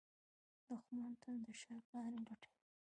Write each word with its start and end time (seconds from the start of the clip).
دښمن 0.67 1.11
تل 1.21 1.35
د 1.45 1.47
شر 1.61 1.79
لارې 1.93 2.19
لټوي 2.27 2.59